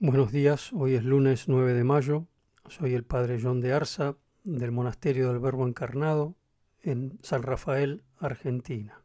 [0.00, 2.28] Buenos días, hoy es lunes 9 de mayo,
[2.68, 6.36] soy el padre John de Arza del Monasterio del Verbo Encarnado
[6.82, 9.02] en San Rafael, Argentina.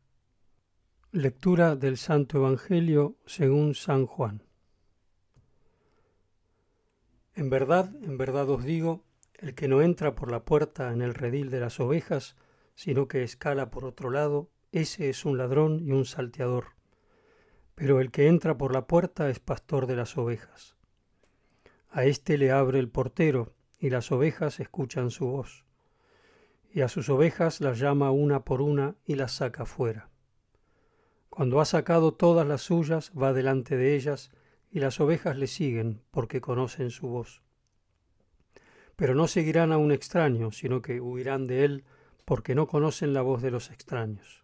[1.11, 4.43] Lectura del Santo Evangelio según San Juan.
[7.33, 9.03] En verdad, en verdad os digo,
[9.33, 12.35] el que no entra por la puerta en el redil de las ovejas,
[12.75, 16.75] sino que escala por otro lado, ese es un ladrón y un salteador.
[17.73, 20.77] Pero el que entra por la puerta es pastor de las ovejas.
[21.95, 25.63] A éste le abre el portero, y las ovejas escuchan su voz.
[26.73, 30.09] Y a sus ovejas las llama una por una y las saca fuera.
[31.29, 34.31] Cuando ha sacado todas las suyas, va delante de ellas,
[34.71, 37.43] y las ovejas le siguen, porque conocen su voz.
[38.95, 41.83] Pero no seguirán a un extraño, sino que huirán de él,
[42.25, 44.43] porque no conocen la voz de los extraños.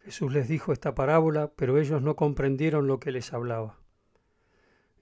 [0.00, 3.81] Jesús les dijo esta parábola, pero ellos no comprendieron lo que les hablaba.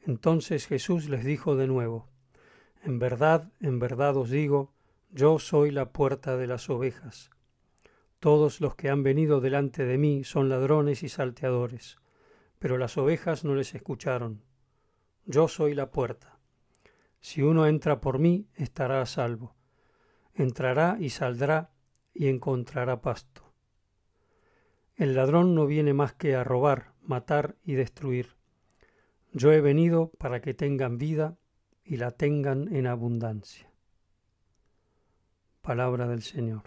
[0.06, 2.08] Entonces Jesús les dijo de nuevo,
[2.82, 4.72] En verdad, en verdad os digo,
[5.10, 7.30] yo soy la puerta de las ovejas.
[8.20, 11.98] Todos los que han venido delante de mí son ladrones y salteadores,
[12.58, 14.42] pero las ovejas no les escucharon.
[15.26, 16.38] Yo soy la puerta.
[17.20, 19.54] Si uno entra por mí, estará a salvo.
[20.34, 21.70] Entrará y saldrá
[22.14, 23.42] y encontrará pasto.
[24.96, 28.39] El ladrón no viene más que a robar, matar y destruir.
[29.32, 31.36] Yo he venido para que tengan vida
[31.84, 33.70] y la tengan en abundancia.
[35.62, 36.62] Palabra del Señor.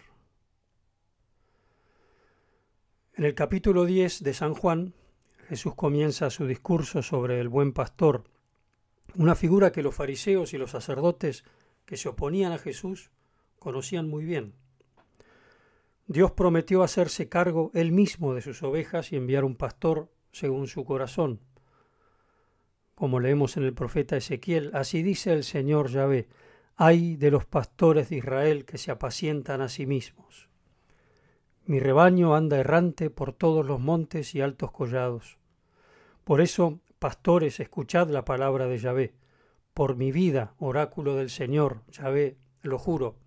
[3.16, 4.94] En el capítulo 10 de San Juan,
[5.50, 8.24] Jesús comienza su discurso sobre el buen pastor,
[9.16, 11.44] una figura que los fariseos y los sacerdotes
[11.86, 13.12] que se oponían a Jesús
[13.60, 14.54] conocían muy bien.
[16.08, 20.86] Dios prometió hacerse cargo él mismo de sus ovejas y enviar un pastor según su
[20.86, 21.42] corazón
[22.96, 26.28] como leemos en el profeta Ezequiel, así dice el Señor Yahvé,
[26.76, 30.50] ay de los pastores de Israel que se apacientan a sí mismos.
[31.66, 35.38] Mi rebaño anda errante por todos los montes y altos collados.
[36.24, 39.14] Por eso, pastores, escuchad la palabra de Yahvé.
[39.74, 43.18] Por mi vida, oráculo del Señor, Yahvé, lo juro,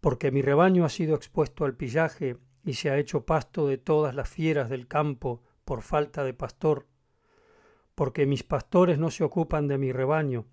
[0.00, 4.14] porque mi rebaño ha sido expuesto al pillaje y se ha hecho pasto de todas
[4.14, 6.86] las fieras del campo por falta de pastor,
[7.94, 10.46] porque mis pastores no se ocupan de mi rebaño,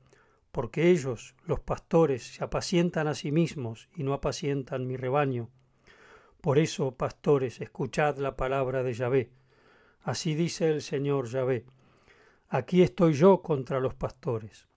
[0.52, 5.50] porque ellos, los pastores, se apacientan a sí mismos y no apacientan mi rebaño.
[6.42, 9.32] Por eso, pastores, escuchad la palabra de Yahvé.
[10.04, 11.66] Así dice el Señor Yahvé.
[12.50, 14.68] Aquí estoy yo contra los pastores.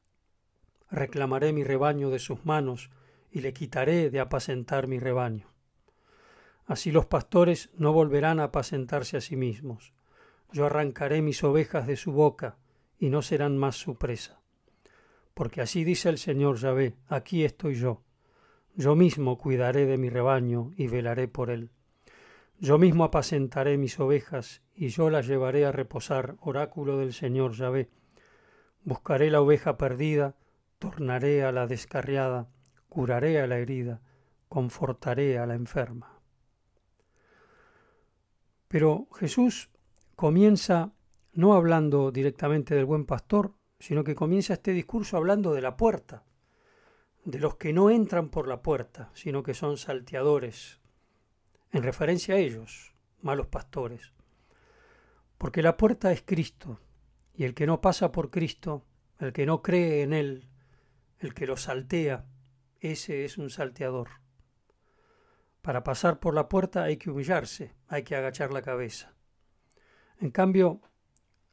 [0.91, 2.91] Reclamaré mi rebaño de sus manos
[3.33, 5.49] y le quitaré de apacentar mi rebaño.
[6.67, 9.93] Así los pastores no volverán a apacentarse a sí mismos
[10.55, 12.59] yo arrancaré mis ovejas de su boca,
[12.97, 14.41] y no serán más su presa.
[15.35, 18.03] Porque así dice el Señor Yahvé, aquí estoy yo.
[18.77, 21.71] Yo mismo cuidaré de mi rebaño y velaré por él.
[22.61, 27.91] Yo mismo apacentaré mis ovejas, y yo las llevaré a reposar, oráculo del Señor Yahvé.
[28.85, 30.37] Buscaré la oveja perdida,
[30.79, 32.47] tornaré a la descarriada,
[32.89, 34.03] curaré a la herida,
[34.49, 36.21] confortaré a la enferma.
[38.69, 39.74] Pero Jesús
[40.15, 40.93] comienza
[41.33, 46.25] no hablando directamente del buen pastor, sino que comienza este discurso hablando de la puerta,
[47.25, 50.81] de los que no entran por la puerta, sino que son salteadores,
[51.73, 54.13] en referencia a ellos, malos pastores.
[55.39, 56.79] Porque la puerta es Cristo,
[57.35, 58.85] y el que no pasa por Cristo,
[59.19, 60.49] el que no cree en Él,
[61.19, 62.27] el que lo saltea,
[62.81, 64.09] ese es un salteador.
[65.63, 69.14] Para pasar por la puerta hay que humillarse, hay que agachar la cabeza.
[70.21, 70.81] En cambio,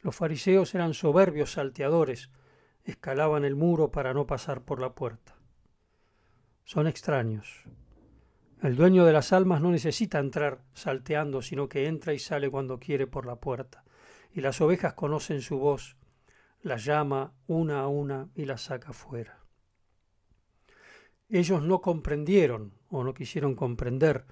[0.01, 2.29] los fariseos eran soberbios salteadores,
[2.83, 5.35] escalaban el muro para no pasar por la puerta.
[6.63, 7.65] Son extraños.
[8.61, 12.79] El dueño de las almas no necesita entrar salteando, sino que entra y sale cuando
[12.79, 13.83] quiere por la puerta.
[14.33, 15.97] Y las ovejas conocen su voz,
[16.61, 19.39] las llama una a una y las saca fuera.
[21.27, 24.25] Ellos no comprendieron o no quisieron comprender.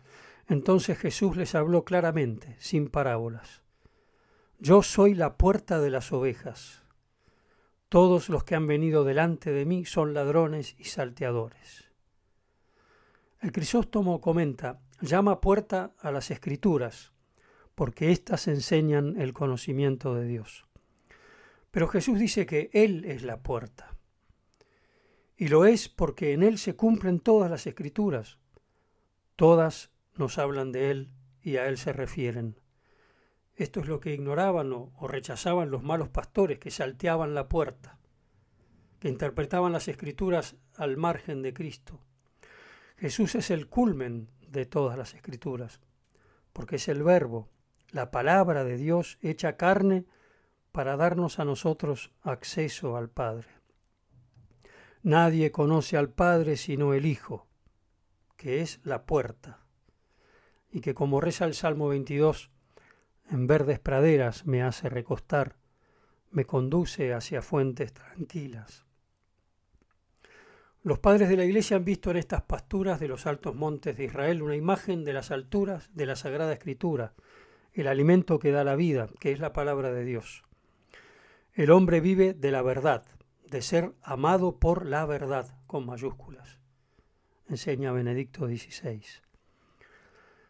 [0.48, 3.64] Entonces Jesús les habló claramente, sin parábolas.
[4.62, 6.84] Yo soy la puerta de las ovejas.
[7.88, 11.86] Todos los que han venido delante de mí son ladrones y salteadores.
[13.40, 17.14] El Crisóstomo comenta, llama puerta a las escrituras,
[17.74, 20.66] porque éstas enseñan el conocimiento de Dios.
[21.72, 23.96] Pero Jesús dice que Él es la puerta.
[25.38, 28.40] Y lo es porque en Él se cumplen todas las escrituras.
[29.38, 32.60] Todas nos hablan de Él y a Él se refieren.
[33.60, 38.00] Esto es lo que ignoraban o, rechazaban los malos pastores que salteaban la puerta.
[39.00, 42.02] que interpretaban las escrituras al margen de Cristo.
[42.98, 45.80] Jesús es el culmen de todas las escrituras,
[46.52, 47.50] porque es el verbo,
[47.92, 50.06] la palabra de Dios hecha carne
[50.74, 53.48] para darnos a nosotros acceso al Padre.
[55.02, 57.48] Nadie conoce al Padre sino el Hijo,
[58.36, 59.66] que es la puerta,
[60.72, 62.52] y que como reza el Salmo 22,
[63.30, 65.56] en verdes praderas me hace recostar,
[66.32, 68.86] me conduce hacia fuentes tranquilas.
[70.82, 74.06] Los padres de la Iglesia han visto en estas pasturas de los altos montes de
[74.06, 77.14] Israel una imagen de las alturas de la Sagrada Escritura,
[77.74, 80.44] el alimento que da la vida, que es la palabra de Dios.
[81.54, 83.04] El hombre vive de la verdad,
[83.46, 86.60] de ser amado por la verdad, con mayúsculas,
[87.48, 89.04] enseña Benedicto XVI.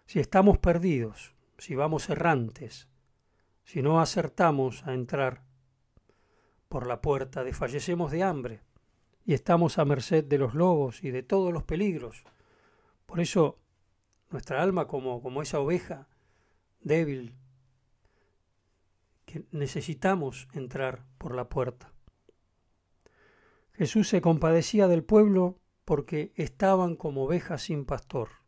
[0.06, 2.88] Si estamos perdidos, si vamos errantes,
[3.64, 5.44] si no acertamos a entrar
[6.68, 8.62] por la puerta, desfallecemos de hambre
[9.26, 12.24] y estamos a merced de los lobos y de todos los peligros.
[13.06, 13.60] Por eso
[14.30, 16.08] nuestra alma, como, como esa oveja
[16.80, 17.36] débil,
[19.26, 21.92] que necesitamos entrar por la puerta.
[23.74, 28.39] Jesús se compadecía del pueblo porque estaban como ovejas sin pastor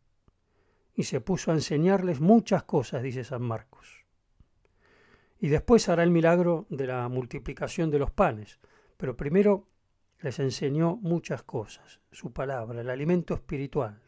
[1.02, 4.06] y se puso a enseñarles muchas cosas, dice San Marcos.
[5.40, 8.60] Y después hará el milagro de la multiplicación de los panes,
[8.98, 9.68] pero primero
[10.20, 14.00] les enseñó muchas cosas, su palabra, el alimento espiritual.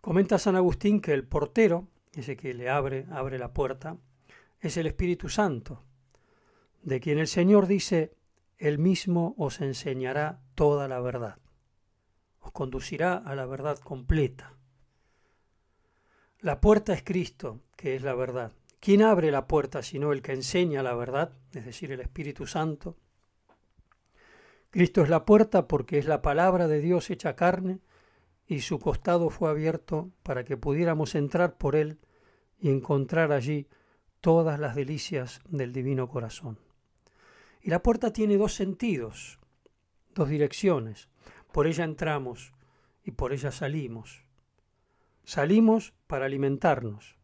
[0.00, 3.96] Comenta San Agustín que el portero, ese que le abre, abre la puerta,
[4.60, 5.82] es el Espíritu Santo,
[6.80, 8.14] de quien el Señor dice,
[8.58, 11.38] Él mismo os enseñará toda la verdad
[12.54, 14.54] conducirá a la verdad completa.
[16.38, 18.52] La puerta es Cristo, que es la verdad.
[18.78, 22.96] ¿Quién abre la puerta sino el que enseña la verdad, es decir, el Espíritu Santo?
[24.70, 27.80] Cristo es la puerta porque es la palabra de Dios hecha carne
[28.46, 31.98] y su costado fue abierto para que pudiéramos entrar por él
[32.60, 33.66] y encontrar allí
[34.20, 36.60] todas las delicias del divino corazón.
[37.62, 39.40] Y la puerta tiene dos sentidos,
[40.14, 41.08] dos direcciones.
[41.54, 42.52] Por ella entramos
[43.04, 44.24] y por ella salimos.
[45.22, 47.16] Salimos para alimentarnos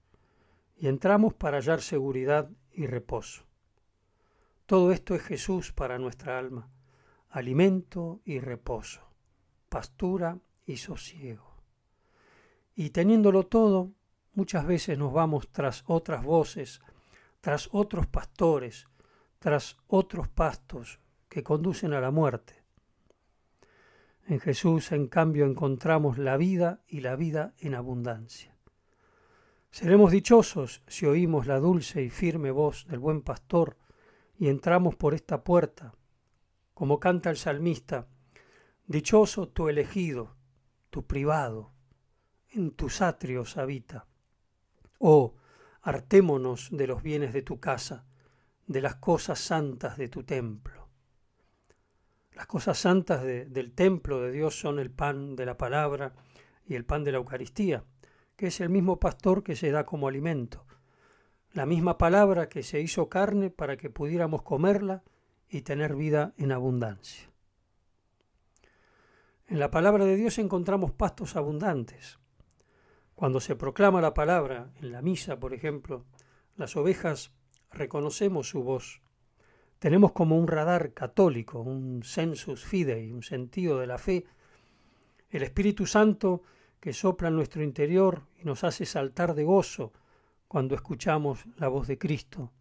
[0.76, 3.42] y entramos para hallar seguridad y reposo.
[4.66, 6.70] Todo esto es Jesús para nuestra alma,
[7.28, 9.00] alimento y reposo,
[9.68, 11.56] pastura y sosiego.
[12.76, 13.90] Y teniéndolo todo,
[14.34, 16.80] muchas veces nos vamos tras otras voces,
[17.40, 18.86] tras otros pastores,
[19.40, 22.59] tras otros pastos que conducen a la muerte.
[24.30, 28.56] En Jesús, en cambio, encontramos la vida y la vida en abundancia.
[29.72, 33.76] Seremos dichosos si oímos la dulce y firme voz del buen pastor
[34.38, 35.96] y entramos por esta puerta,
[36.74, 38.06] como canta el salmista,
[38.86, 40.36] Dichoso tu elegido,
[40.90, 41.72] tu privado,
[42.50, 44.06] en tus atrios habita.
[45.00, 45.34] Oh,
[45.82, 48.06] hartémonos de los bienes de tu casa,
[48.68, 50.79] de las cosas santas de tu templo.
[52.40, 56.14] Las cosas santas del templo de Dios son el pan de la palabra
[56.64, 57.84] y el pan de la Eucaristía,
[58.34, 60.64] que es el mismo pastor que se da como alimento,
[61.52, 65.02] la misma palabra que se hizo carne para que pudiéramos comerla
[65.50, 67.30] y tener vida en abundancia.
[69.46, 72.20] En la palabra de Dios encontramos pastos abundantes.
[73.14, 76.06] Cuando se proclama la palabra en la misa, por ejemplo,
[76.56, 77.32] las ovejas
[77.70, 79.02] reconocemos su voz
[79.80, 84.26] tenemos como un radar católico, un sensus fidei, un sentido de la fe,
[85.30, 86.42] el Espíritu Santo
[86.78, 89.92] que sopla en nuestro interior y nos hace saltar de gozo
[90.48, 92.52] cuando escuchamos la voz de Cristo,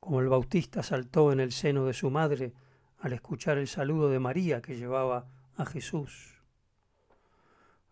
[0.00, 2.52] como el Bautista saltó en el seno de su madre
[2.98, 6.42] al escuchar el saludo de María que llevaba a Jesús.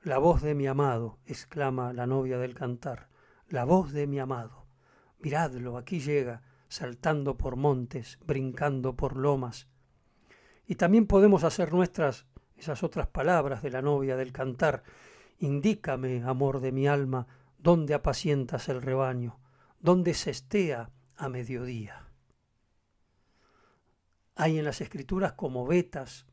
[0.03, 3.09] La voz de mi amado, exclama la novia del cantar,
[3.49, 4.67] la voz de mi amado.
[5.21, 9.69] Miradlo, aquí llega, saltando por montes, brincando por lomas.
[10.67, 14.83] Y también podemos hacer nuestras esas otras palabras de la novia del cantar.
[15.39, 17.27] Indícame, amor de mi alma,
[17.59, 19.39] dónde apacientas el rebaño,
[19.81, 22.09] dónde se estea a mediodía.
[24.37, 26.27] Hay en las escrituras como vetas,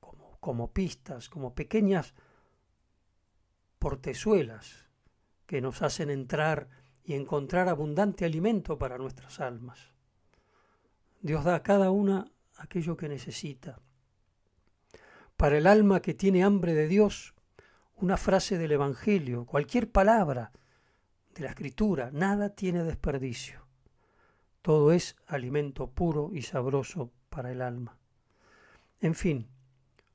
[0.00, 2.14] como, como pistas, como pequeñas
[3.78, 4.88] portezuelas
[5.46, 6.68] que nos hacen entrar
[7.04, 9.92] y encontrar abundante alimento para nuestras almas.
[11.20, 13.78] Dios da a cada una aquello que necesita.
[15.36, 17.34] Para el alma que tiene hambre de Dios,
[17.96, 20.52] una frase del Evangelio, cualquier palabra
[21.34, 23.66] de la Escritura, nada tiene desperdicio.
[24.62, 27.98] Todo es alimento puro y sabroso para el alma.
[29.00, 29.48] En fin,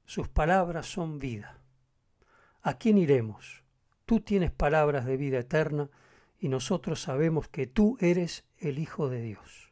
[0.05, 1.59] sus palabras son vida.
[2.61, 3.63] ¿A quién iremos?
[4.05, 5.89] Tú tienes palabras de vida eterna
[6.39, 9.67] y nosotros sabemos que tú eres el Hijo de Dios.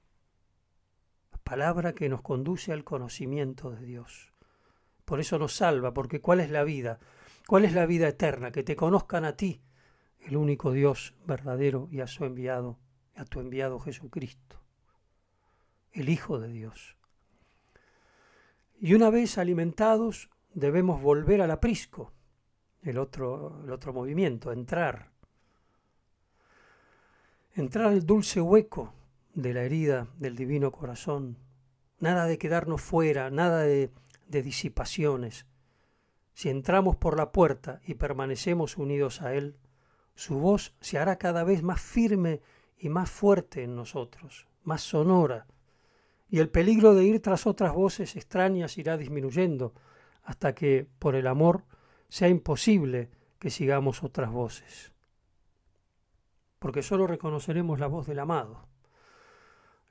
[1.44, 4.34] palabra que nos conduce al conocimiento de Dios.
[5.06, 7.00] Por eso nos salva, porque ¿cuál es la vida?
[7.48, 8.52] ¿Cuál es la vida eterna?
[8.52, 9.62] Que te conozcan a ti,
[10.20, 12.78] el único Dios verdadero, y a su enviado,
[13.16, 14.62] a tu enviado Jesucristo,
[15.94, 16.98] el Hijo de Dios.
[18.82, 22.12] Y una vez alimentados, debemos volver al aprisco,
[22.82, 25.12] el otro, el otro movimiento, entrar.
[27.58, 28.94] Entrar al dulce hueco
[29.34, 31.40] de la herida del divino corazón.
[32.00, 33.90] Nada de quedarnos fuera, nada de,
[34.28, 35.48] de disipaciones.
[36.36, 39.58] Si entramos por la puerta y permanecemos unidos a Él,
[40.14, 42.42] su voz se hará cada vez más firme
[42.78, 45.48] y más fuerte en nosotros, más sonora,
[46.30, 49.74] y el peligro de ir tras otras voces extrañas irá disminuyendo,
[50.22, 51.64] hasta que, por el amor,
[52.08, 53.10] sea imposible
[53.40, 54.94] que sigamos otras voces.
[56.60, 58.68] Porque sólo reconoceremos la voz del amado.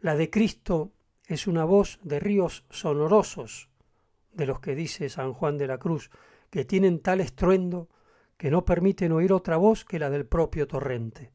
[0.00, 0.92] La de Cristo
[1.24, 3.68] es una voz de ríos sonorosos,
[4.32, 6.10] de los que dice San Juan de la Cruz,
[6.50, 7.88] que tienen tal estruendo
[8.36, 11.32] que no permiten oír otra voz que la del propio torrente.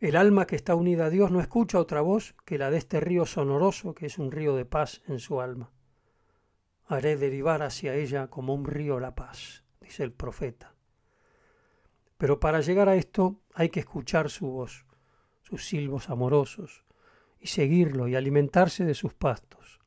[0.00, 3.00] El alma que está unida a Dios no escucha otra voz que la de este
[3.00, 5.70] río sonoroso que es un río de paz en su alma
[6.88, 10.75] haré derivar hacia ella como un río la paz, dice el profeta.
[12.18, 14.86] Pero para llegar a esto hay que escuchar su voz,
[15.42, 16.84] sus silbos amorosos,
[17.38, 19.80] y seguirlo y alimentarse de sus pastos.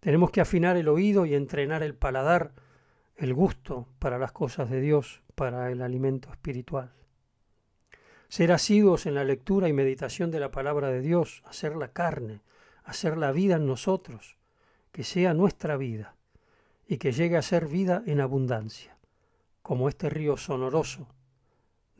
[0.00, 2.52] Tenemos que afinar el oído y entrenar el paladar,
[3.16, 6.92] el gusto para las cosas de Dios, para el alimento espiritual.
[8.28, 12.40] Ser asiduos en la lectura y meditación de la palabra de Dios, hacer la carne,
[12.82, 14.38] hacer la vida en nosotros,
[14.90, 16.16] que sea nuestra vida
[16.86, 18.96] y que llegue a ser vida en abundancia,
[19.62, 21.08] como este río sonoroso,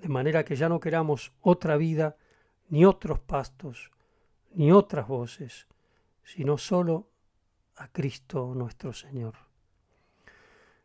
[0.02, 2.16] de manera que ya no queramos otra vida,
[2.71, 3.92] ni otros pastos,
[4.52, 5.68] ni otras voces,
[6.25, 7.09] sino solo
[7.76, 9.35] a Cristo nuestro Señor.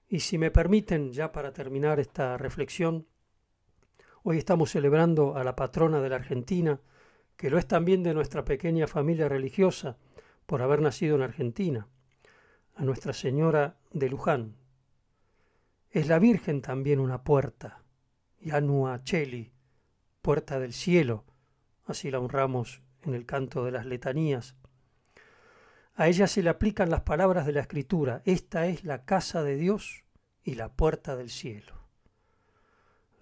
[0.08, 3.08] Y si me permiten, ya para terminar esta reflexión,
[4.22, 6.80] hoy estamos celebrando a la patrona de la Argentina,
[7.36, 9.98] que lo es también de nuestra pequeña familia religiosa,
[10.46, 11.88] por haber nacido en Argentina
[12.76, 14.56] a Nuestra Señora de Luján.
[15.90, 17.82] Es la Virgen también una puerta,
[18.48, 19.52] Yanua Cheli,
[20.22, 21.26] puerta del cielo,
[21.86, 24.56] así la honramos en el canto de las letanías.
[25.96, 29.58] A ella se le aplican las palabras de la Escritura, esta es la casa de
[29.58, 30.06] Dios
[30.44, 31.74] y la puerta del cielo.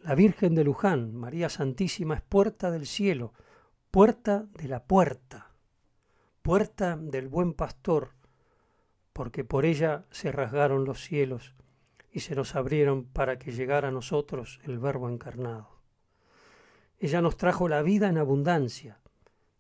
[0.04, 3.34] La Virgen de Luján, María Santísima, es puerta del cielo,
[3.90, 5.56] puerta de la puerta,
[6.44, 8.12] puerta del buen pastor,
[9.12, 11.56] porque por ella se rasgaron los cielos
[12.16, 15.82] y se nos abrieron para que llegara a nosotros el Verbo encarnado.
[16.98, 19.02] Ella nos trajo la vida en abundancia,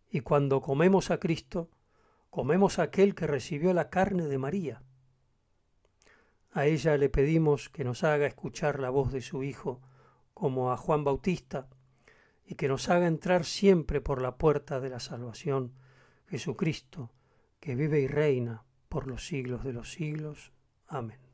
[0.10, 1.70] y cuando comemos a Cristo,
[2.30, 4.84] comemos a aquel que recibió la carne de María.
[6.54, 9.82] A ella le pedimos que nos haga escuchar la voz de su Hijo,
[10.34, 11.68] como a Juan Bautista,
[12.46, 15.74] y que nos haga entrar siempre por la puerta de la salvación,
[16.28, 17.12] Jesucristo,
[17.60, 20.54] que vive y reina por los siglos de los siglos.
[20.88, 21.25] Amén.